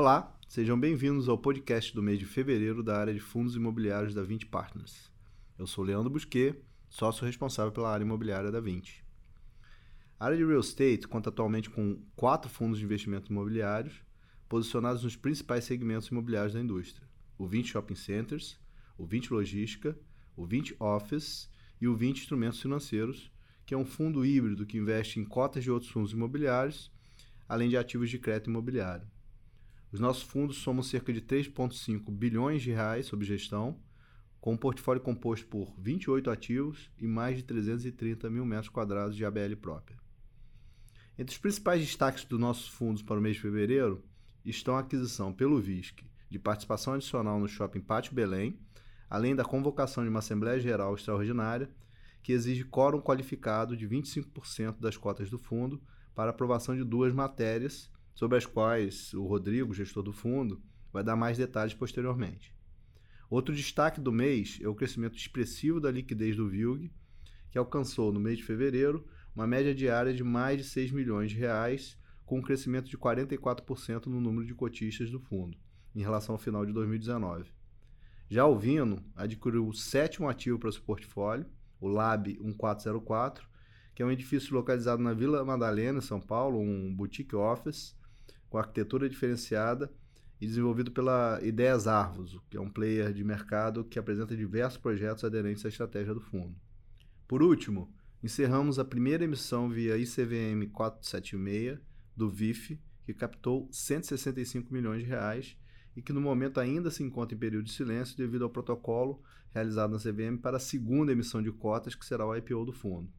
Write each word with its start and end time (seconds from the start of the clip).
Olá, 0.00 0.32
sejam 0.48 0.78
bem-vindos 0.78 1.28
ao 1.28 1.36
podcast 1.36 1.92
do 1.92 2.00
mês 2.00 2.20
de 2.20 2.24
fevereiro 2.24 2.84
da 2.84 2.96
área 2.96 3.12
de 3.12 3.18
fundos 3.18 3.56
imobiliários 3.56 4.14
da 4.14 4.22
20 4.22 4.46
Partners. 4.46 5.10
Eu 5.58 5.66
sou 5.66 5.82
Leandro 5.82 6.08
Busquet, 6.08 6.54
sócio 6.88 7.26
responsável 7.26 7.72
pela 7.72 7.90
área 7.90 8.04
imobiliária 8.04 8.52
da 8.52 8.60
20. 8.60 9.04
A 10.16 10.26
área 10.26 10.36
de 10.36 10.44
real 10.44 10.60
estate 10.60 11.08
conta 11.08 11.30
atualmente 11.30 11.68
com 11.68 12.00
quatro 12.14 12.48
fundos 12.48 12.78
de 12.78 12.84
investimento 12.84 13.32
imobiliários 13.32 14.04
posicionados 14.48 15.02
nos 15.02 15.16
principais 15.16 15.64
segmentos 15.64 16.06
imobiliários 16.06 16.54
da 16.54 16.60
indústria: 16.60 17.04
o 17.36 17.48
20 17.48 17.66
Shopping 17.66 17.96
Centers, 17.96 18.56
o 18.96 19.04
20 19.04 19.32
Logística, 19.32 19.98
o 20.36 20.46
20 20.46 20.76
Office 20.78 21.50
e 21.80 21.88
o 21.88 21.96
20 21.96 22.20
Instrumentos 22.20 22.62
Financeiros, 22.62 23.32
que 23.66 23.74
é 23.74 23.76
um 23.76 23.84
fundo 23.84 24.24
híbrido 24.24 24.64
que 24.64 24.78
investe 24.78 25.18
em 25.18 25.24
cotas 25.24 25.64
de 25.64 25.72
outros 25.72 25.90
fundos 25.90 26.12
imobiliários, 26.12 26.88
além 27.48 27.68
de 27.68 27.76
ativos 27.76 28.08
de 28.08 28.18
crédito 28.20 28.48
imobiliário. 28.48 29.17
Os 29.90 30.00
nossos 30.00 30.22
fundos 30.22 30.58
somos 30.58 30.88
cerca 30.88 31.12
de 31.12 31.22
3,5 31.22 32.10
bilhões 32.10 32.62
de 32.62 32.70
reais 32.70 33.06
sob 33.06 33.24
gestão, 33.24 33.80
com 34.40 34.52
um 34.52 34.56
portfólio 34.56 35.02
composto 35.02 35.46
por 35.46 35.74
28 35.78 36.30
ativos 36.30 36.90
e 36.98 37.06
mais 37.06 37.36
de 37.36 37.42
330 37.42 38.30
mil 38.30 38.44
metros 38.44 38.68
quadrados 38.68 39.16
de 39.16 39.24
ABL 39.24 39.56
própria. 39.60 39.98
Entre 41.18 41.32
os 41.32 41.38
principais 41.38 41.80
destaques 41.80 42.24
dos 42.24 42.38
nossos 42.38 42.68
fundos 42.68 43.02
para 43.02 43.18
o 43.18 43.22
mês 43.22 43.36
de 43.36 43.42
fevereiro 43.42 44.04
estão 44.44 44.76
a 44.76 44.80
aquisição 44.80 45.32
pelo 45.32 45.60
VISC 45.60 46.04
de 46.30 46.38
participação 46.38 46.92
adicional 46.92 47.40
no 47.40 47.48
Shopping 47.48 47.80
Pátio 47.80 48.14
Belém, 48.14 48.60
além 49.08 49.34
da 49.34 49.44
convocação 49.44 50.04
de 50.04 50.10
uma 50.10 50.20
Assembleia 50.20 50.60
Geral 50.60 50.94
Extraordinária 50.94 51.70
que 52.22 52.32
exige 52.32 52.64
quórum 52.64 53.00
qualificado 53.00 53.76
de 53.76 53.88
25% 53.88 54.78
das 54.78 54.96
cotas 54.96 55.30
do 55.30 55.38
fundo 55.38 55.82
para 56.14 56.30
aprovação 56.30 56.76
de 56.76 56.84
duas 56.84 57.12
matérias, 57.12 57.90
sobre 58.18 58.36
as 58.36 58.44
quais 58.44 59.14
o 59.14 59.24
Rodrigo, 59.24 59.72
gestor 59.72 60.02
do 60.02 60.12
fundo, 60.12 60.60
vai 60.92 61.04
dar 61.04 61.14
mais 61.14 61.38
detalhes 61.38 61.72
posteriormente. 61.72 62.52
Outro 63.30 63.54
destaque 63.54 64.00
do 64.00 64.10
mês 64.10 64.58
é 64.60 64.66
o 64.66 64.74
crescimento 64.74 65.16
expressivo 65.16 65.80
da 65.80 65.88
liquidez 65.88 66.34
do 66.34 66.48
VILG, 66.48 66.90
que 67.48 67.56
alcançou 67.56 68.12
no 68.12 68.18
mês 68.18 68.38
de 68.38 68.42
fevereiro 68.42 69.06
uma 69.36 69.46
média 69.46 69.72
diária 69.72 70.12
de 70.12 70.24
mais 70.24 70.58
de 70.58 70.64
6 70.64 70.90
milhões 70.90 71.30
de 71.30 71.36
reais, 71.36 71.96
com 72.26 72.40
um 72.40 72.42
crescimento 72.42 72.90
de 72.90 72.98
44% 72.98 74.06
no 74.06 74.20
número 74.20 74.44
de 74.44 74.52
cotistas 74.52 75.12
do 75.12 75.20
fundo, 75.20 75.56
em 75.94 76.00
relação 76.00 76.34
ao 76.34 76.40
final 76.40 76.66
de 76.66 76.72
2019. 76.72 77.52
Já 78.28 78.44
o 78.46 78.58
Vino 78.58 79.00
adquiriu 79.14 79.68
o 79.68 79.72
sétimo 79.72 80.28
ativo 80.28 80.58
para 80.58 80.72
seu 80.72 80.82
portfólio, 80.82 81.46
o 81.80 81.86
Lab 81.86 82.36
1404, 82.40 83.46
que 83.94 84.02
é 84.02 84.04
um 84.04 84.10
edifício 84.10 84.52
localizado 84.56 85.00
na 85.00 85.14
Vila 85.14 85.44
Madalena, 85.44 85.98
em 85.98 86.02
São 86.02 86.20
Paulo, 86.20 86.58
um 86.58 86.92
boutique 86.92 87.36
office 87.36 87.96
com 88.48 88.58
arquitetura 88.58 89.08
diferenciada 89.08 89.92
e 90.40 90.46
desenvolvido 90.46 90.90
pela 90.90 91.40
Ideias 91.42 91.86
Arvos, 91.86 92.38
que 92.48 92.56
é 92.56 92.60
um 92.60 92.70
player 92.70 93.12
de 93.12 93.24
mercado 93.24 93.84
que 93.84 93.98
apresenta 93.98 94.36
diversos 94.36 94.78
projetos 94.78 95.24
aderentes 95.24 95.64
à 95.64 95.68
estratégia 95.68 96.14
do 96.14 96.20
fundo. 96.20 96.54
Por 97.26 97.42
último, 97.42 97.92
encerramos 98.22 98.78
a 98.78 98.84
primeira 98.84 99.24
emissão 99.24 99.68
via 99.68 99.96
ICVM 99.96 100.68
476 100.72 101.78
do 102.16 102.30
VIF, 102.30 102.80
que 103.04 103.14
captou 103.14 103.68
165 103.70 104.72
milhões 104.72 105.02
de 105.02 105.08
reais 105.08 105.56
e 105.96 106.02
que 106.02 106.12
no 106.12 106.20
momento 106.20 106.60
ainda 106.60 106.90
se 106.90 107.02
encontra 107.02 107.34
em 107.34 107.38
período 107.38 107.64
de 107.64 107.72
silêncio 107.72 108.16
devido 108.16 108.44
ao 108.44 108.50
protocolo 108.50 109.22
realizado 109.50 109.92
na 109.92 109.98
CVM 109.98 110.38
para 110.40 110.58
a 110.58 110.60
segunda 110.60 111.12
emissão 111.12 111.42
de 111.42 111.50
cotas, 111.50 111.94
que 111.94 112.04
será 112.04 112.26
o 112.26 112.36
IPO 112.36 112.66
do 112.66 112.72
fundo. 112.72 113.10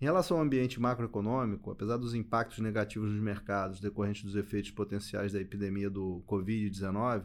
Em 0.00 0.04
relação 0.04 0.36
ao 0.36 0.44
ambiente 0.44 0.80
macroeconômico, 0.80 1.72
apesar 1.72 1.96
dos 1.96 2.14
impactos 2.14 2.60
negativos 2.60 3.10
nos 3.10 3.20
mercados 3.20 3.80
decorrentes 3.80 4.22
dos 4.22 4.36
efeitos 4.36 4.70
potenciais 4.70 5.32
da 5.32 5.40
epidemia 5.40 5.90
do 5.90 6.22
Covid-19, 6.24 7.24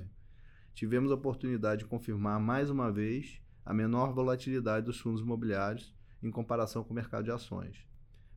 tivemos 0.74 1.12
a 1.12 1.14
oportunidade 1.16 1.84
de 1.84 1.88
confirmar 1.88 2.40
mais 2.40 2.72
uma 2.72 2.92
vez 2.92 3.40
a 3.64 3.76
menor 3.76 4.12
volatilidade 4.12 4.88
dos 4.88 5.00
fundos 5.00 5.22
imobiliários 5.22 5.94
em 6.24 6.32
comparação 6.32 6.84
com 6.84 6.94
o 6.94 6.96
mercado 6.96 7.26
de 7.26 7.32
ações. 7.32 7.86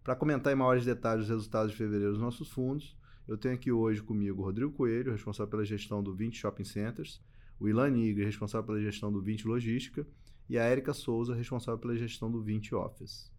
Para 0.05 0.15
comentar 0.15 0.53
em 0.53 0.57
maiores 0.57 0.85
detalhes 0.85 1.25
os 1.25 1.31
resultados 1.31 1.73
de 1.73 1.79
fevereiro 1.79 2.13
dos 2.13 2.21
nossos 2.21 2.51
fundos, 2.51 2.95
eu 3.27 3.39
tenho 3.39 3.55
aqui 3.55 3.73
hoje 3.73 4.03
comigo 4.03 4.43
o 4.43 4.45
Rodrigo 4.45 4.71
Coelho, 4.71 5.13
responsável 5.13 5.51
pela 5.51 5.65
gestão 5.65 6.03
do 6.03 6.15
20 6.15 6.37
Shopping 6.37 6.65
Centers, 6.65 7.23
o 7.59 7.71
Ilan 7.71 7.89
Nigre, 7.89 8.27
responsável 8.27 8.67
pela 8.67 8.83
gestão 8.83 9.11
do 9.11 9.23
20 9.23 9.49
Logística, 9.49 10.07
e 10.47 10.59
a 10.59 10.63
Érica 10.63 10.93
Souza, 10.93 11.35
responsável 11.35 11.81
pela 11.81 11.97
gestão 11.97 12.31
do 12.31 12.43
20 12.43 12.75
Office. 12.75 13.35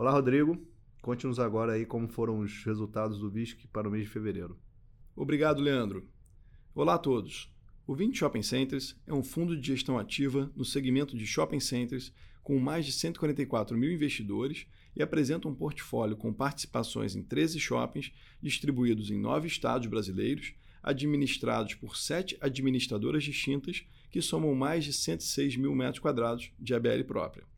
Olá, 0.00 0.12
Rodrigo. 0.12 0.58
Conte-nos 1.02 1.38
agora 1.38 1.74
aí 1.74 1.84
como 1.84 2.08
foram 2.08 2.38
os 2.38 2.64
resultados 2.64 3.18
do 3.18 3.28
VISC 3.28 3.68
para 3.68 3.86
o 3.86 3.90
mês 3.90 4.04
de 4.04 4.10
fevereiro. 4.10 4.58
Obrigado, 5.14 5.60
Leandro. 5.60 6.08
Olá 6.74 6.94
a 6.94 6.98
todos. 6.98 7.54
O 7.86 7.94
20 7.94 8.16
Shopping 8.16 8.40
Centers 8.40 8.98
é 9.06 9.12
um 9.12 9.22
fundo 9.22 9.54
de 9.54 9.66
gestão 9.66 9.98
ativa 9.98 10.50
no 10.56 10.64
segmento 10.64 11.14
de 11.14 11.26
shopping 11.26 11.60
centers 11.60 12.14
com 12.42 12.58
mais 12.58 12.86
de 12.86 12.92
144 12.92 13.76
mil 13.76 13.92
investidores 13.92 14.66
e 14.96 15.02
apresenta 15.02 15.48
um 15.48 15.54
portfólio 15.54 16.16
com 16.16 16.32
participações 16.32 17.14
em 17.14 17.22
13 17.22 17.60
shoppings 17.60 18.10
distribuídos 18.40 19.10
em 19.10 19.20
nove 19.20 19.48
estados 19.48 19.86
brasileiros, 19.86 20.54
administrados 20.82 21.74
por 21.74 21.94
sete 21.94 22.38
administradoras 22.40 23.22
distintas 23.22 23.84
que 24.10 24.22
somam 24.22 24.54
mais 24.54 24.82
de 24.82 24.94
106 24.94 25.58
mil 25.58 25.74
metros 25.74 25.98
quadrados 25.98 26.50
de 26.58 26.72
ABL 26.72 27.04
própria. 27.06 27.49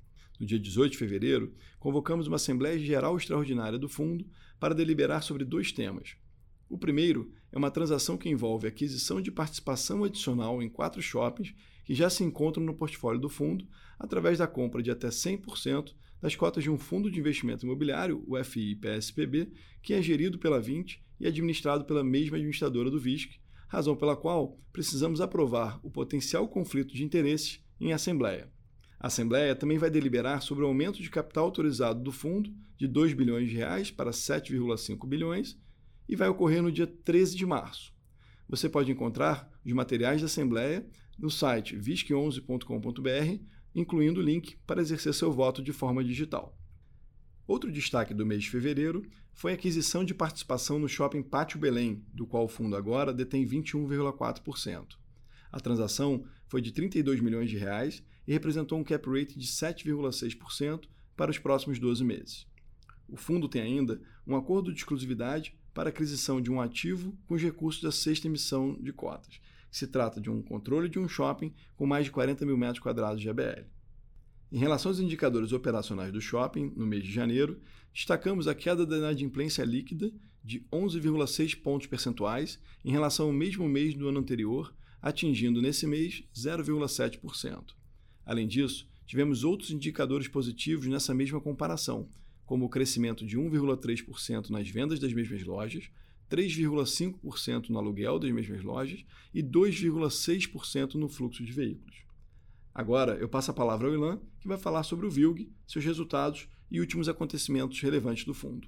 No 0.42 0.48
dia 0.48 0.58
18 0.58 0.90
de 0.90 0.98
fevereiro, 0.98 1.54
convocamos 1.78 2.26
uma 2.26 2.34
Assembleia 2.34 2.76
Geral 2.76 3.16
Extraordinária 3.16 3.78
do 3.78 3.88
Fundo 3.88 4.26
para 4.58 4.74
deliberar 4.74 5.22
sobre 5.22 5.44
dois 5.44 5.70
temas. 5.70 6.16
O 6.68 6.76
primeiro 6.76 7.32
é 7.52 7.56
uma 7.56 7.70
transação 7.70 8.18
que 8.18 8.28
envolve 8.28 8.66
aquisição 8.66 9.20
de 9.20 9.30
participação 9.30 10.02
adicional 10.02 10.60
em 10.60 10.68
quatro 10.68 11.00
shoppings 11.00 11.54
que 11.84 11.94
já 11.94 12.10
se 12.10 12.24
encontram 12.24 12.64
no 12.64 12.74
portfólio 12.74 13.20
do 13.20 13.28
fundo, 13.28 13.68
através 13.96 14.38
da 14.38 14.48
compra 14.48 14.82
de 14.82 14.90
até 14.90 15.10
100% 15.10 15.94
das 16.20 16.34
cotas 16.34 16.64
de 16.64 16.70
um 16.70 16.76
fundo 16.76 17.08
de 17.08 17.20
investimento 17.20 17.64
imobiliário, 17.64 18.24
o 18.26 18.36
FI-PSPB, 18.42 19.48
que 19.80 19.94
é 19.94 20.02
gerido 20.02 20.40
pela 20.40 20.60
20 20.60 21.00
e 21.20 21.26
administrado 21.28 21.84
pela 21.84 22.02
mesma 22.02 22.36
administradora 22.36 22.90
do 22.90 22.98
VISC, 22.98 23.38
razão 23.68 23.94
pela 23.94 24.16
qual 24.16 24.58
precisamos 24.72 25.20
aprovar 25.20 25.78
o 25.84 25.90
potencial 25.90 26.48
conflito 26.48 26.92
de 26.92 27.04
interesses 27.04 27.64
em 27.80 27.92
assembleia. 27.92 28.50
A 29.02 29.08
Assembleia 29.08 29.56
também 29.56 29.78
vai 29.78 29.90
deliberar 29.90 30.40
sobre 30.42 30.62
o 30.62 30.68
aumento 30.68 31.02
de 31.02 31.10
capital 31.10 31.46
autorizado 31.46 32.00
do 32.00 32.12
fundo 32.12 32.54
de 32.78 32.86
2 32.86 33.14
bilhões 33.14 33.50
de 33.50 33.56
reais 33.56 33.90
para 33.90 34.12
7,5 34.12 35.08
bilhões 35.08 35.58
e 36.08 36.14
vai 36.14 36.28
ocorrer 36.28 36.62
no 36.62 36.70
dia 36.70 36.86
13 36.86 37.34
de 37.34 37.44
março. 37.44 37.92
Você 38.48 38.68
pode 38.68 38.92
encontrar 38.92 39.50
os 39.66 39.72
materiais 39.72 40.20
da 40.20 40.26
Assembleia 40.26 40.86
no 41.18 41.28
site 41.28 41.76
visc11.com.br, 41.76 43.42
incluindo 43.74 44.20
o 44.20 44.22
link 44.22 44.56
para 44.64 44.80
exercer 44.80 45.12
seu 45.12 45.32
voto 45.32 45.60
de 45.64 45.72
forma 45.72 46.04
digital. 46.04 46.56
Outro 47.44 47.72
destaque 47.72 48.14
do 48.14 48.24
mês 48.24 48.44
de 48.44 48.50
fevereiro 48.50 49.04
foi 49.34 49.50
a 49.50 49.54
aquisição 49.56 50.04
de 50.04 50.14
participação 50.14 50.78
no 50.78 50.88
Shopping 50.88 51.24
Pátio 51.24 51.58
Belém, 51.58 52.04
do 52.14 52.24
qual 52.24 52.44
o 52.44 52.48
fundo 52.48 52.76
agora 52.76 53.12
detém 53.12 53.44
21,4%. 53.44 54.96
A 55.50 55.58
transação 55.58 56.24
foi 56.46 56.62
de 56.62 56.70
32 56.70 57.20
milhões 57.20 57.50
de 57.50 57.56
reais 57.56 58.00
e 58.26 58.32
representou 58.32 58.78
um 58.78 58.84
cap 58.84 59.08
rate 59.08 59.38
de 59.38 59.46
7,6% 59.46 60.84
para 61.16 61.30
os 61.30 61.38
próximos 61.38 61.78
12 61.78 62.04
meses. 62.04 62.46
O 63.08 63.16
fundo 63.16 63.48
tem 63.48 63.62
ainda 63.62 64.00
um 64.26 64.36
acordo 64.36 64.72
de 64.72 64.78
exclusividade 64.78 65.54
para 65.74 65.88
aquisição 65.88 66.40
de 66.40 66.50
um 66.50 66.60
ativo 66.60 67.16
com 67.26 67.34
os 67.34 67.42
recursos 67.42 67.82
da 67.82 67.92
sexta 67.92 68.26
emissão 68.26 68.76
de 68.80 68.92
cotas. 68.92 69.40
Se 69.70 69.86
trata 69.86 70.20
de 70.20 70.30
um 70.30 70.42
controle 70.42 70.88
de 70.88 70.98
um 70.98 71.08
shopping 71.08 71.52
com 71.76 71.86
mais 71.86 72.04
de 72.04 72.10
40 72.10 72.44
mil 72.44 72.56
metros 72.56 72.78
quadrados 72.78 73.20
de 73.20 73.28
ABL. 73.28 73.64
Em 74.50 74.58
relação 74.58 74.90
aos 74.90 75.00
indicadores 75.00 75.52
operacionais 75.52 76.12
do 76.12 76.20
shopping, 76.20 76.72
no 76.76 76.86
mês 76.86 77.02
de 77.02 77.10
janeiro, 77.10 77.58
destacamos 77.92 78.46
a 78.46 78.54
queda 78.54 78.84
da 78.84 78.98
inadimplência 78.98 79.64
líquida 79.64 80.12
de 80.44 80.60
11,6 80.70 81.60
pontos 81.62 81.86
percentuais 81.86 82.58
em 82.84 82.90
relação 82.90 83.26
ao 83.26 83.32
mesmo 83.32 83.66
mês 83.66 83.94
do 83.94 84.08
ano 84.08 84.20
anterior, 84.20 84.74
atingindo 85.00 85.62
nesse 85.62 85.86
mês 85.86 86.22
0,7%. 86.34 87.81
Além 88.24 88.46
disso, 88.46 88.88
tivemos 89.06 89.44
outros 89.44 89.70
indicadores 89.70 90.28
positivos 90.28 90.86
nessa 90.86 91.14
mesma 91.14 91.40
comparação, 91.40 92.08
como 92.46 92.64
o 92.64 92.68
crescimento 92.68 93.24
de 93.26 93.38
1,3% 93.38 94.50
nas 94.50 94.68
vendas 94.68 94.98
das 94.98 95.12
mesmas 95.12 95.44
lojas, 95.44 95.90
3,5% 96.30 97.68
no 97.68 97.78
aluguel 97.78 98.18
das 98.18 98.30
mesmas 98.30 98.62
lojas 98.62 99.04
e 99.34 99.42
2,6% 99.42 100.94
no 100.94 101.08
fluxo 101.08 101.44
de 101.44 101.52
veículos. 101.52 101.96
Agora 102.74 103.14
eu 103.16 103.28
passo 103.28 103.50
a 103.50 103.54
palavra 103.54 103.86
ao 103.86 103.94
Ilan, 103.94 104.18
que 104.40 104.48
vai 104.48 104.56
falar 104.56 104.82
sobre 104.82 105.06
o 105.06 105.10
VILG, 105.10 105.52
seus 105.66 105.84
resultados 105.84 106.48
e 106.70 106.80
últimos 106.80 107.08
acontecimentos 107.08 107.78
relevantes 107.80 108.24
do 108.24 108.32
fundo. 108.32 108.66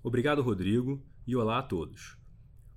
Obrigado, 0.00 0.42
Rodrigo, 0.42 1.02
e 1.26 1.34
olá 1.34 1.58
a 1.58 1.62
todos. 1.62 2.16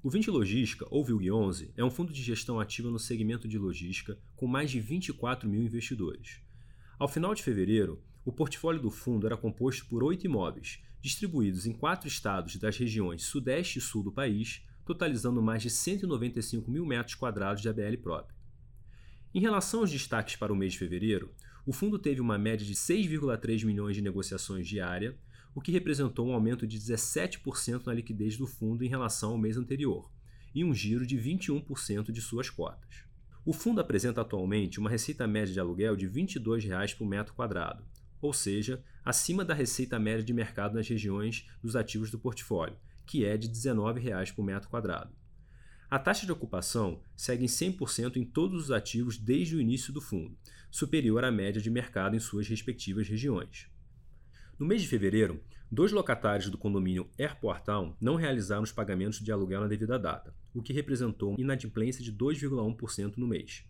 O 0.04 0.10
20 0.10 0.32
Logística, 0.32 0.88
ou 0.90 1.06
VILG11, 1.06 1.70
é 1.78 1.86
um 1.86 1.92
fundo 1.92 2.12
de 2.12 2.24
gestão 2.24 2.60
ativa 2.60 2.90
no 2.90 2.98
segmento 2.98 3.48
de 3.48 3.60
logística 3.60 4.18
com 4.36 4.48
mais 4.48 4.72
de 4.72 4.80
24 4.80 5.48
mil 5.48 5.62
investidores. 5.62 6.42
Ao 6.98 7.08
final 7.08 7.36
de 7.36 7.44
fevereiro, 7.44 8.02
o 8.26 8.32
portfólio 8.32 8.82
do 8.82 8.90
fundo 8.90 9.28
era 9.28 9.38
composto 9.38 9.86
por 9.86 10.04
oito 10.04 10.26
imóveis, 10.26 10.82
distribuídos 11.00 11.68
em 11.68 11.72
quatro 11.72 12.08
estados 12.08 12.56
das 12.56 12.76
regiões 12.78 13.26
Sudeste 13.26 13.78
e 13.78 13.82
Sul 13.82 14.02
do 14.02 14.12
país, 14.12 14.66
totalizando 14.88 15.40
mais 15.40 15.62
de 15.62 15.70
195 15.70 16.72
mil 16.72 16.84
metros 16.84 17.14
quadrados 17.14 17.62
de 17.62 17.70
ABL 17.70 17.98
próprio. 18.02 18.36
Em 19.36 19.40
relação 19.40 19.82
aos 19.82 19.92
destaques 19.92 20.36
para 20.36 20.52
o 20.52 20.56
mês 20.56 20.74
de 20.74 20.80
fevereiro, 20.80 21.32
o 21.64 21.72
fundo 21.72 22.00
teve 22.00 22.22
uma 22.22 22.40
média 22.40 22.66
de 22.66 22.74
6,3 22.74 23.64
milhões 23.64 23.96
de 23.96 24.02
negociações 24.02 24.68
diária, 24.68 25.16
o 25.54 25.62
que 25.62 25.72
representou 25.72 26.28
um 26.28 26.34
aumento 26.34 26.66
de 26.66 26.80
17% 26.80 27.86
na 27.86 27.94
liquidez 27.94 28.38
do 28.38 28.48
fundo 28.48 28.84
em 28.84 28.88
relação 28.88 29.32
ao 29.32 29.38
mês 29.38 29.58
anterior, 29.58 30.10
e 30.54 30.64
um 30.64 30.74
giro 30.74 31.06
de 31.06 31.18
21% 31.18 32.12
de 32.12 32.22
suas 32.22 32.50
cotas. 32.50 33.04
O 33.46 33.54
fundo 33.54 33.82
apresenta 33.82 34.22
atualmente 34.22 34.80
uma 34.80 34.90
receita 34.90 35.28
média 35.28 35.54
de 35.54 35.60
aluguel 35.60 35.96
de 35.96 36.06
R$ 36.06 36.14
22,00 36.14 36.96
por 36.96 37.08
metro 37.08 37.34
quadrado, 37.34 37.84
ou 38.22 38.32
seja, 38.32 38.84
acima 39.04 39.44
da 39.44 39.54
receita 39.54 39.98
média 39.98 40.24
de 40.24 40.34
mercado 40.34 40.76
nas 40.76 40.88
regiões 40.88 41.48
dos 41.62 41.76
ativos 41.76 42.12
do 42.12 42.20
portfólio, 42.20 42.78
que 43.06 43.26
é 43.26 43.36
de 43.36 43.48
R$ 43.48 43.54
19,00 43.54 44.34
por 44.34 44.44
metro 44.44 44.70
quadrado. 44.70 45.14
A 45.90 46.00
taxa 46.00 46.26
de 46.26 46.32
ocupação 46.32 47.02
segue 47.18 47.44
em 47.44 47.48
100% 47.48 48.16
em 48.16 48.24
todos 48.24 48.66
os 48.66 48.72
ativos 48.72 49.18
desde 49.18 49.56
o 49.56 49.60
início 49.60 49.92
do 49.92 50.00
fundo, 50.00 50.38
superior 50.70 51.26
à 51.26 51.32
média 51.32 51.62
de 51.62 51.70
mercado 51.70 52.16
em 52.16 52.20
suas 52.20 52.48
respectivas 52.48 53.10
regiões. 53.10 53.68
No 54.62 54.68
mês 54.68 54.84
de 54.84 54.88
fevereiro, 54.88 55.42
dois 55.72 55.92
locatários 55.92 56.48
do 56.48 56.56
condomínio 56.56 57.10
Airport 57.18 57.64
Town 57.64 57.96
não 58.00 58.16
realizaram 58.16 58.62
os 58.62 58.72
pagamentos 58.72 59.20
de 59.20 59.32
aluguel 59.32 59.62
na 59.62 59.68
devida 59.68 59.98
data, 59.98 60.36
o 60.54 60.62
que 60.62 60.72
representou 60.72 61.36
inadimplência 61.40 62.04
de 62.04 62.14
2,1% 62.14 63.18
no 63.18 63.26
mês. 63.26 63.66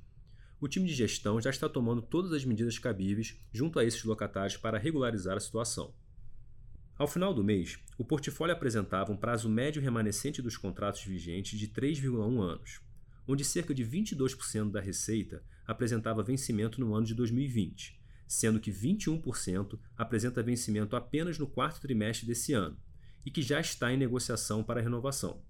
O 0.59 0.67
time 0.67 0.89
de 0.89 0.93
gestão 0.93 1.39
já 1.39 1.49
está 1.49 1.69
tomando 1.69 2.01
todas 2.01 2.33
as 2.33 2.43
medidas 2.43 2.77
cabíveis 2.77 3.39
junto 3.53 3.79
a 3.79 3.85
esses 3.85 4.03
locatários 4.03 4.57
para 4.57 4.77
regularizar 4.77 5.37
a 5.37 5.39
situação. 5.39 5.93
Ao 6.97 7.07
final 7.07 7.33
do 7.33 7.41
mês, 7.41 7.79
o 7.97 8.03
portfólio 8.03 8.53
apresentava 8.53 9.13
um 9.13 9.17
prazo 9.17 9.49
médio 9.49 9.81
remanescente 9.81 10.41
dos 10.41 10.57
contratos 10.57 11.05
vigentes 11.05 11.57
de 11.57 11.69
3,1 11.69 12.41
anos, 12.41 12.81
onde 13.25 13.45
cerca 13.45 13.73
de 13.73 13.85
22% 13.85 14.69
da 14.69 14.81
receita 14.81 15.41
apresentava 15.65 16.21
vencimento 16.21 16.81
no 16.81 16.93
ano 16.93 17.05
de 17.05 17.15
2020, 17.15 18.00
sendo 18.31 18.61
que 18.61 18.71
21% 18.71 19.77
apresenta 19.97 20.41
vencimento 20.41 20.95
apenas 20.95 21.37
no 21.37 21.45
quarto 21.45 21.81
trimestre 21.81 22.25
desse 22.25 22.53
ano 22.53 22.77
e 23.25 23.29
que 23.29 23.41
já 23.41 23.59
está 23.59 23.91
em 23.91 23.97
negociação 23.97 24.63
para 24.63 24.79
renovação. 24.79 25.43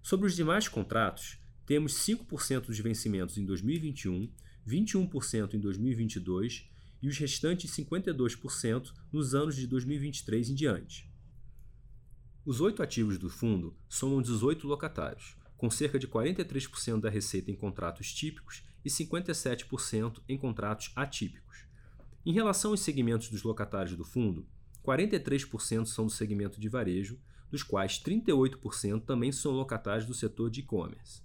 Sobre 0.00 0.28
os 0.28 0.36
demais 0.36 0.68
contratos, 0.68 1.38
temos 1.66 1.94
5% 1.94 2.66
dos 2.66 2.78
vencimentos 2.78 3.36
em 3.36 3.44
2021, 3.44 4.30
21% 4.64 5.54
em 5.54 5.58
2022 5.58 6.70
e 7.02 7.08
os 7.08 7.18
restantes 7.18 7.72
52% 7.72 8.92
nos 9.10 9.34
anos 9.34 9.56
de 9.56 9.66
2023 9.66 10.50
em 10.50 10.54
diante. 10.54 11.10
Os 12.46 12.60
oito 12.60 12.80
ativos 12.80 13.18
do 13.18 13.28
fundo 13.28 13.76
somam 13.88 14.22
18 14.22 14.68
locatários, 14.68 15.36
com 15.56 15.68
cerca 15.68 15.98
de 15.98 16.06
43% 16.06 17.00
da 17.00 17.10
receita 17.10 17.50
em 17.50 17.56
contratos 17.56 18.14
típicos 18.14 18.62
e 18.84 18.88
57% 18.88 20.22
em 20.28 20.38
contratos 20.38 20.92
atípicos. 20.94 21.41
Em 22.24 22.32
relação 22.32 22.70
aos 22.70 22.80
segmentos 22.80 23.28
dos 23.28 23.42
locatários 23.42 23.96
do 23.96 24.04
fundo, 24.04 24.46
43% 24.84 25.86
são 25.86 26.06
do 26.06 26.12
segmento 26.12 26.60
de 26.60 26.68
varejo, 26.68 27.18
dos 27.50 27.64
quais 27.64 28.00
38% 28.00 29.04
também 29.04 29.32
são 29.32 29.52
locatários 29.52 30.06
do 30.06 30.14
setor 30.14 30.48
de 30.48 30.60
e-commerce, 30.60 31.22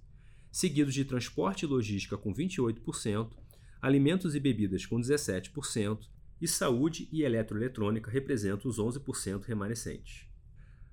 seguidos 0.52 0.94
de 0.94 1.06
transporte 1.06 1.64
e 1.64 1.68
logística 1.68 2.18
com 2.18 2.34
28%, 2.34 3.32
alimentos 3.80 4.34
e 4.34 4.40
bebidas 4.40 4.86
com 4.86 5.00
17% 5.00 6.08
e 6.42 6.48
saúde 6.48 7.08
e 7.12 7.22
eletroeletrônica 7.22 8.10
representam 8.10 8.70
os 8.70 8.80
11% 8.80 9.44
remanescentes. 9.44 10.28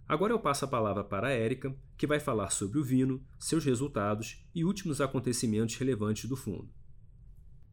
Agora 0.06 0.34
eu 0.34 0.38
passo 0.38 0.66
a 0.66 0.68
palavra 0.68 1.02
para 1.02 1.28
a 1.28 1.32
Érica, 1.32 1.74
que 1.96 2.06
vai 2.06 2.20
falar 2.20 2.50
sobre 2.50 2.78
o 2.78 2.84
Vino, 2.84 3.24
seus 3.38 3.64
resultados 3.64 4.46
e 4.54 4.64
últimos 4.64 5.00
acontecimentos 5.00 5.76
relevantes 5.76 6.28
do 6.28 6.36
fundo. 6.36 6.68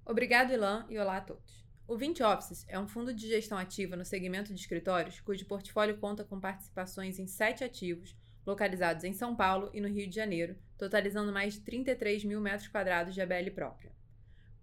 Obrigado, 0.06 0.54
Ilan, 0.54 0.86
e 0.90 0.98
olá 0.98 1.18
a 1.18 1.22
todos. 1.22 1.62
O 1.92 1.98
20 1.98 2.24
Offices 2.24 2.64
é 2.70 2.80
um 2.80 2.88
fundo 2.88 3.14
de 3.14 3.28
gestão 3.28 3.58
ativa 3.58 3.98
no 3.98 4.06
segmento 4.06 4.54
de 4.54 4.60
escritórios 4.62 5.20
cujo 5.20 5.46
portfólio 5.46 5.98
conta 5.98 6.24
com 6.24 6.40
participações 6.40 7.20
em 7.20 7.28
sete 7.28 7.66
ativos 7.66 8.16
localizados 8.46 9.04
em 9.04 9.12
São 9.12 9.36
Paulo 9.36 9.70
e 9.74 9.82
no 9.82 9.90
Rio 9.90 10.08
de 10.08 10.16
Janeiro, 10.16 10.56
totalizando 10.78 11.34
mais 11.34 11.56
de 11.56 11.60
33 11.60 12.24
mil 12.24 12.40
metros 12.40 12.70
quadrados 12.70 13.14
de 13.14 13.20
ABL 13.20 13.52
própria. 13.54 13.92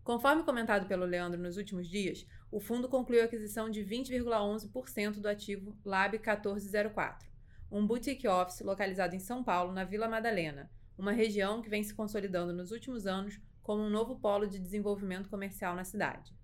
Conforme 0.02 0.42
comentado 0.42 0.88
pelo 0.88 1.04
Leandro 1.04 1.38
nos 1.38 1.58
últimos 1.58 1.86
dias, 1.86 2.26
o 2.50 2.60
fundo 2.60 2.88
concluiu 2.88 3.20
a 3.20 3.24
aquisição 3.26 3.68
de 3.68 3.84
20,11% 3.84 5.20
do 5.20 5.28
ativo 5.28 5.76
Lab 5.84 6.16
1404, 6.16 7.28
um 7.70 7.86
boutique 7.86 8.26
office 8.26 8.62
localizado 8.62 9.14
em 9.14 9.20
São 9.20 9.44
Paulo, 9.44 9.70
na 9.70 9.84
Vila 9.84 10.08
Madalena, 10.08 10.70
uma 10.96 11.12
região 11.12 11.60
que 11.60 11.68
vem 11.68 11.82
se 11.82 11.92
consolidando 11.92 12.54
nos 12.54 12.70
últimos 12.70 13.06
anos 13.06 13.38
como 13.62 13.82
um 13.82 13.90
novo 13.90 14.18
polo 14.18 14.46
de 14.46 14.58
desenvolvimento 14.58 15.28
comercial 15.28 15.76
na 15.76 15.84
cidade. 15.84 16.38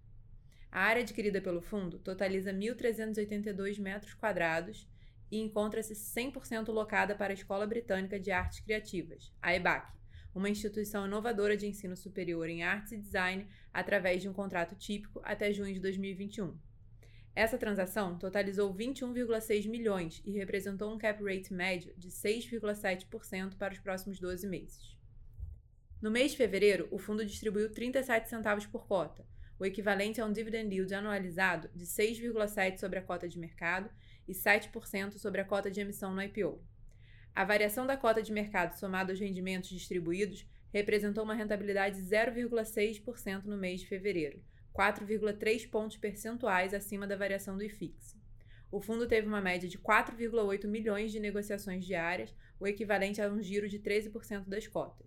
A 0.75 0.87
área 0.87 1.03
adquirida 1.03 1.41
pelo 1.41 1.61
fundo 1.61 2.01
totaliza 2.01 2.53
1.382 2.53 3.79
metros 3.79 4.13
quadrados 4.13 4.89
e 5.31 5.39
encontra-se 5.39 5.95
100% 5.95 6.73
locada 6.73 7.15
para 7.15 7.33
a 7.33 7.35
Escola 7.35 7.65
Britânica 7.65 8.19
de 8.19 8.33
Artes 8.33 8.59
Criativas, 8.59 9.33
a 9.41 9.55
EBAC, 9.55 9.93
uma 10.35 10.51
instituição 10.51 11.07
inovadora 11.07 11.57
de 11.57 11.69
ensino 11.69 11.97
superior 11.97 12.49
em 12.49 12.65
artes 12.65 12.91
e 12.91 12.97
design 12.97 13.47
através 13.73 14.21
de 14.21 14.29
um 14.29 14.33
contrato 14.33 14.75
típico 14.75 15.21
até 15.23 15.53
junho 15.53 15.73
de 15.73 15.79
2021. 15.79 16.59
Essa 17.37 17.57
transação 17.57 18.19
totalizou 18.19 18.75
21,6 18.75 19.69
milhões 19.69 20.21
e 20.25 20.33
representou 20.33 20.93
um 20.93 20.99
cap 20.99 21.23
rate 21.23 21.55
médio 21.55 21.95
de 21.97 22.11
6,7% 22.11 23.57
para 23.57 23.73
os 23.73 23.79
próximos 23.79 24.19
12 24.19 24.49
meses. 24.49 24.99
No 26.03 26.11
mês 26.11 26.33
de 26.33 26.37
fevereiro, 26.37 26.89
o 26.91 26.99
fundo 26.99 27.25
distribuiu 27.25 27.71
37 27.71 28.29
centavos 28.29 28.67
por 28.67 28.89
cota, 28.89 29.25
o 29.59 29.65
equivalente 29.65 30.21
a 30.21 30.27
um 30.27 30.33
dividend 30.33 30.75
yield 30.75 30.95
anualizado 30.95 31.69
de 31.75 31.85
6,7% 31.85 32.79
sobre 32.79 32.99
a 32.99 33.03
cota 33.03 33.29
de 33.29 33.39
mercado 33.39 33.89
e 34.27 34.33
7% 34.33 35.19
sobre 35.19 35.41
a 35.41 35.45
cota 35.45 35.71
de 35.71 35.81
emissão 35.81 36.15
no 36.15 36.23
IPO. 36.23 36.61
A 37.35 37.45
variação 37.45 37.87
da 37.87 37.97
cota 37.97 38.23
de 38.23 38.33
mercado 38.33 38.75
somada 38.79 39.13
aos 39.13 39.21
rendimentos 39.21 39.71
distribuídos 39.71 40.47
representou 40.73 41.25
uma 41.25 41.35
rentabilidade 41.35 42.01
de 42.01 42.09
0,6% 42.09 43.45
no 43.45 43.57
mês 43.57 43.81
de 43.81 43.87
fevereiro, 43.87 44.43
4,3 44.75 45.69
pontos 45.71 45.97
percentuais 45.97 46.75
acima 46.75 47.07
da 47.07 47.17
variação 47.17 47.57
do 47.57 47.63
IFIX. 47.63 48.17
O 48.73 48.81
fundo 48.81 49.07
teve 49.07 49.29
uma 49.29 49.41
média 49.41 49.69
de 49.69 49.79
4,8 49.79 50.67
milhões 50.67 51.13
de 51.13 51.21
negociações 51.21 51.85
diárias, 51.85 52.35
o 52.59 52.67
equivalente 52.67 53.23
a 53.23 53.29
um 53.29 53.41
giro 53.41 53.69
de 53.69 53.79
13% 53.79 54.49
das 54.49 54.67
cotas. 54.67 55.07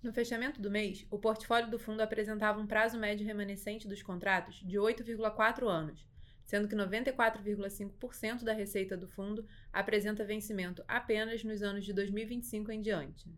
No 0.00 0.12
fechamento 0.12 0.60
do 0.62 0.70
mês, 0.70 1.04
o 1.10 1.18
portfólio 1.18 1.68
do 1.68 1.78
fundo 1.78 2.00
apresentava 2.00 2.60
um 2.60 2.66
prazo 2.66 2.96
médio 2.96 3.26
remanescente 3.26 3.88
dos 3.88 4.00
contratos 4.00 4.62
de 4.64 4.78
8,4 4.78 5.66
anos, 5.66 6.06
sendo 6.44 6.68
que 6.68 6.76
94,5% 6.76 8.44
da 8.44 8.52
receita 8.52 8.96
do 8.96 9.08
fundo 9.08 9.44
apresenta 9.72 10.24
vencimento 10.24 10.84
apenas 10.86 11.42
nos 11.42 11.62
anos 11.62 11.84
de 11.84 11.92
2025 11.92 12.70
em 12.70 12.80
diante. 12.80 13.28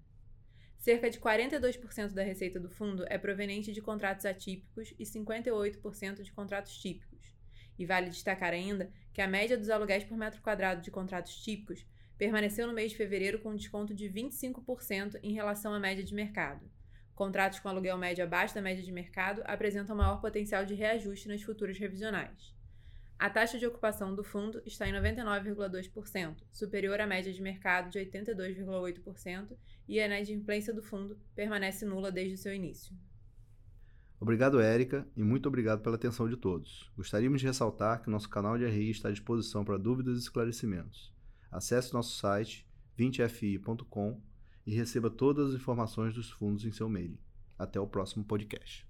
Cerca 0.76 1.10
de 1.10 1.18
42% 1.18 2.12
da 2.12 2.22
receita 2.22 2.60
do 2.60 2.68
fundo 2.68 3.04
é 3.08 3.16
proveniente 3.16 3.72
de 3.72 3.80
contratos 3.80 4.26
atípicos 4.26 4.94
e 4.98 5.04
58% 5.04 6.22
de 6.22 6.32
contratos 6.32 6.78
típicos. 6.78 7.34
E 7.78 7.86
vale 7.86 8.10
destacar 8.10 8.52
ainda 8.52 8.92
que 9.14 9.22
a 9.22 9.26
média 9.26 9.56
dos 9.56 9.70
aluguéis 9.70 10.04
por 10.04 10.16
metro 10.16 10.42
quadrado 10.42 10.82
de 10.82 10.90
contratos 10.90 11.34
típicos 11.42 11.86
permaneceu 12.20 12.66
no 12.66 12.74
mês 12.74 12.90
de 12.90 12.98
fevereiro 12.98 13.38
com 13.38 13.56
desconto 13.56 13.94
de 13.94 14.04
25% 14.04 15.18
em 15.22 15.32
relação 15.32 15.72
à 15.72 15.80
média 15.80 16.04
de 16.04 16.14
mercado. 16.14 16.70
Contratos 17.14 17.60
com 17.60 17.68
aluguel 17.70 17.96
médio 17.96 18.22
abaixo 18.22 18.54
da 18.54 18.60
média 18.60 18.84
de 18.84 18.92
mercado 18.92 19.40
apresentam 19.46 19.96
maior 19.96 20.20
potencial 20.20 20.66
de 20.66 20.74
reajuste 20.74 21.28
nas 21.28 21.42
futuras 21.42 21.78
revisionais. 21.78 22.54
A 23.18 23.30
taxa 23.30 23.58
de 23.58 23.66
ocupação 23.66 24.14
do 24.14 24.22
fundo 24.22 24.60
está 24.66 24.86
em 24.86 24.92
99,2%, 24.92 26.42
superior 26.52 27.00
à 27.00 27.06
média 27.06 27.32
de 27.32 27.40
mercado 27.40 27.88
de 27.88 27.98
82,8%, 27.98 29.56
e 29.88 29.98
a 29.98 30.04
inadimplência 30.04 30.74
do 30.74 30.82
fundo 30.82 31.18
permanece 31.34 31.86
nula 31.86 32.12
desde 32.12 32.34
o 32.34 32.38
seu 32.38 32.52
início. 32.52 32.94
Obrigado, 34.20 34.60
Érica, 34.60 35.08
e 35.16 35.22
muito 35.22 35.46
obrigado 35.46 35.80
pela 35.80 35.96
atenção 35.96 36.28
de 36.28 36.36
todos. 36.36 36.92
Gostaríamos 36.94 37.40
de 37.40 37.46
ressaltar 37.46 38.02
que 38.02 38.10
nosso 38.10 38.28
canal 38.28 38.58
de 38.58 38.66
RI 38.66 38.90
está 38.90 39.08
à 39.08 39.12
disposição 39.12 39.64
para 39.64 39.78
dúvidas 39.78 40.18
e 40.18 40.20
esclarecimentos. 40.20 41.18
Acesse 41.50 41.92
nosso 41.92 42.16
site 42.16 42.66
20fi.com 42.98 44.20
e 44.66 44.74
receba 44.74 45.10
todas 45.10 45.50
as 45.50 45.54
informações 45.54 46.14
dos 46.14 46.30
fundos 46.30 46.64
em 46.64 46.70
seu 46.70 46.86
e-mail. 46.88 47.18
Até 47.58 47.80
o 47.80 47.86
próximo 47.86 48.24
podcast. 48.24 48.86